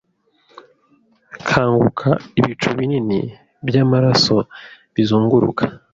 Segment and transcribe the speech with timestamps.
[1.47, 2.09] Kanguka
[2.39, 3.19] ibicu binini
[3.67, 4.37] byamaraso
[4.93, 5.63] bizunguruka